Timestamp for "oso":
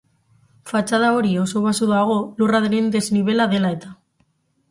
1.41-1.61